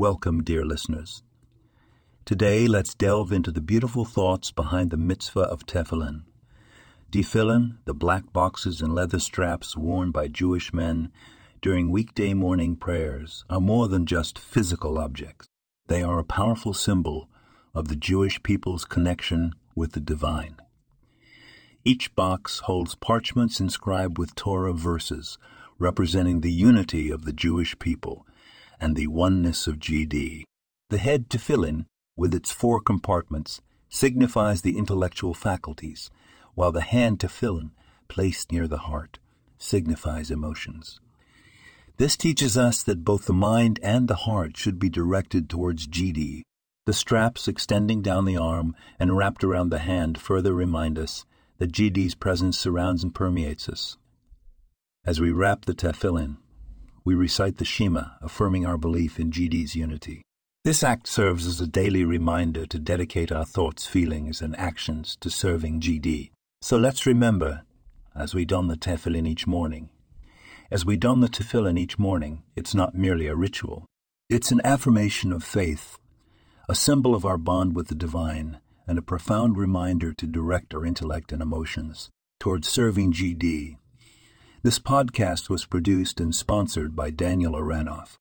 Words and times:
Welcome, 0.00 0.42
dear 0.42 0.64
listeners. 0.64 1.22
Today, 2.24 2.66
let's 2.66 2.94
delve 2.94 3.32
into 3.32 3.52
the 3.52 3.60
beautiful 3.60 4.06
thoughts 4.06 4.50
behind 4.50 4.90
the 4.90 4.96
mitzvah 4.96 5.42
of 5.42 5.66
tefillin. 5.66 6.22
Tefillin, 7.12 7.76
the 7.84 7.92
black 7.92 8.32
boxes 8.32 8.80
and 8.80 8.94
leather 8.94 9.18
straps 9.18 9.76
worn 9.76 10.10
by 10.10 10.26
Jewish 10.26 10.72
men 10.72 11.12
during 11.60 11.90
weekday 11.90 12.32
morning 12.32 12.76
prayers, 12.76 13.44
are 13.50 13.60
more 13.60 13.88
than 13.88 14.06
just 14.06 14.38
physical 14.38 14.96
objects. 14.96 15.48
They 15.86 16.02
are 16.02 16.18
a 16.18 16.24
powerful 16.24 16.72
symbol 16.72 17.28
of 17.74 17.88
the 17.88 17.96
Jewish 17.96 18.42
people's 18.42 18.86
connection 18.86 19.52
with 19.74 19.92
the 19.92 20.00
divine. 20.00 20.56
Each 21.84 22.14
box 22.14 22.60
holds 22.60 22.94
parchments 22.94 23.60
inscribed 23.60 24.16
with 24.16 24.34
Torah 24.34 24.72
verses 24.72 25.36
representing 25.78 26.40
the 26.40 26.52
unity 26.52 27.10
of 27.10 27.26
the 27.26 27.34
Jewish 27.34 27.78
people 27.78 28.24
and 28.80 28.96
the 28.96 29.06
oneness 29.06 29.66
of 29.66 29.78
GD. 29.78 30.44
The 30.88 30.98
head 30.98 31.28
tefillin, 31.28 31.86
with 32.16 32.34
its 32.34 32.50
four 32.50 32.80
compartments, 32.80 33.60
signifies 33.88 34.62
the 34.62 34.78
intellectual 34.78 35.34
faculties, 35.34 36.10
while 36.54 36.72
the 36.72 36.80
hand 36.80 37.20
tefillin, 37.20 37.70
placed 38.08 38.50
near 38.50 38.66
the 38.66 38.78
heart, 38.78 39.18
signifies 39.58 40.30
emotions. 40.30 41.00
This 41.96 42.16
teaches 42.16 42.56
us 42.56 42.82
that 42.82 43.04
both 43.04 43.26
the 43.26 43.34
mind 43.34 43.78
and 43.82 44.08
the 44.08 44.24
heart 44.26 44.56
should 44.56 44.78
be 44.78 44.88
directed 44.88 45.50
towards 45.50 45.86
GD. 45.86 46.42
The 46.86 46.92
straps 46.94 47.46
extending 47.46 48.00
down 48.00 48.24
the 48.24 48.38
arm 48.38 48.74
and 48.98 49.16
wrapped 49.16 49.44
around 49.44 49.68
the 49.68 49.80
hand 49.80 50.18
further 50.18 50.54
remind 50.54 50.98
us 50.98 51.26
that 51.58 51.72
GD's 51.72 52.14
presence 52.14 52.58
surrounds 52.58 53.04
and 53.04 53.14
permeates 53.14 53.68
us. 53.68 53.98
As 55.04 55.20
we 55.20 55.30
wrap 55.30 55.66
the 55.66 55.74
tefillin, 55.74 56.38
we 57.04 57.14
recite 57.14 57.56
the 57.56 57.64
Shema, 57.64 58.04
affirming 58.20 58.66
our 58.66 58.76
belief 58.76 59.18
in 59.18 59.30
GD's 59.30 59.74
unity. 59.74 60.22
This 60.62 60.82
act 60.82 61.06
serves 61.06 61.46
as 61.46 61.60
a 61.60 61.66
daily 61.66 62.04
reminder 62.04 62.66
to 62.66 62.78
dedicate 62.78 63.32
our 63.32 63.46
thoughts, 63.46 63.86
feelings, 63.86 64.42
and 64.42 64.54
actions 64.58 65.16
to 65.20 65.30
serving 65.30 65.80
GD. 65.80 66.30
So 66.60 66.76
let's 66.76 67.06
remember, 67.06 67.62
as 68.14 68.34
we 68.34 68.44
don 68.44 68.68
the 68.68 68.76
tefillin 68.76 69.26
each 69.26 69.46
morning, 69.46 69.88
as 70.70 70.84
we 70.84 70.96
don 70.96 71.20
the 71.20 71.28
tefillin 71.28 71.78
each 71.78 71.98
morning, 71.98 72.42
it's 72.54 72.74
not 72.74 72.94
merely 72.94 73.26
a 73.26 73.34
ritual. 73.34 73.86
It's 74.28 74.52
an 74.52 74.60
affirmation 74.62 75.32
of 75.32 75.42
faith, 75.42 75.98
a 76.68 76.74
symbol 76.74 77.14
of 77.14 77.24
our 77.24 77.38
bond 77.38 77.74
with 77.74 77.88
the 77.88 77.94
divine, 77.94 78.60
and 78.86 78.98
a 78.98 79.02
profound 79.02 79.56
reminder 79.56 80.12
to 80.12 80.26
direct 80.26 80.74
our 80.74 80.84
intellect 80.84 81.32
and 81.32 81.40
emotions 81.40 82.10
towards 82.38 82.68
serving 82.68 83.12
GD 83.12 83.76
this 84.62 84.78
podcast 84.78 85.48
was 85.48 85.64
produced 85.64 86.20
and 86.20 86.34
sponsored 86.34 86.94
by 86.94 87.08
Daniel 87.08 87.54
Aranoff. 87.54 88.18